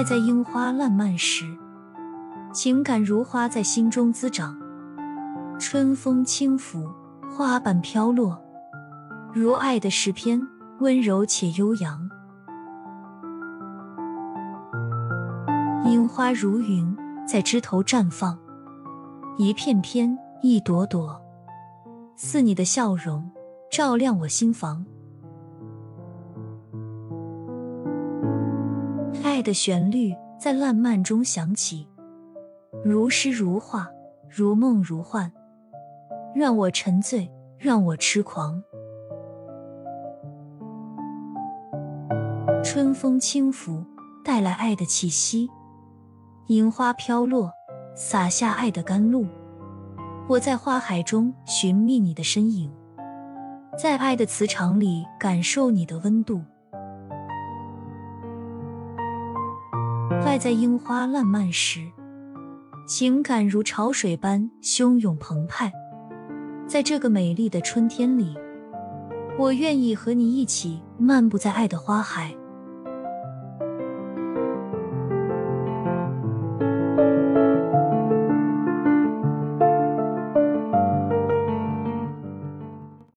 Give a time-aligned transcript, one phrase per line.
[0.00, 1.44] 爱在樱花烂漫时，
[2.54, 4.58] 情感如花在心中滋长。
[5.58, 6.88] 春风轻拂，
[7.30, 8.42] 花瓣飘落，
[9.34, 10.40] 如爱的诗篇，
[10.78, 12.08] 温柔且悠扬。
[15.84, 16.96] 樱花如云，
[17.28, 18.38] 在枝头绽放，
[19.36, 21.20] 一片片，一朵朵，
[22.16, 23.30] 似你的笑容，
[23.70, 24.82] 照亮我心房。
[29.30, 31.86] 爱的旋律在烂漫中响起，
[32.82, 33.88] 如诗如画，
[34.28, 35.30] 如梦如幻，
[36.34, 38.60] 让我沉醉，让我痴狂。
[42.64, 43.84] 春风轻拂，
[44.24, 45.46] 带来爱的气息；
[46.48, 47.52] 樱花飘落，
[47.94, 49.24] 洒下爱的甘露。
[50.28, 52.68] 我在花海中寻觅你的身影，
[53.78, 56.42] 在爱的磁场里感受你的温度。
[60.30, 61.80] 爱在樱花烂漫时，
[62.86, 65.72] 情感如潮水般汹涌澎湃。
[66.68, 68.38] 在这个美丽的春天里，
[69.36, 72.32] 我愿意和你一起漫步在爱的花海。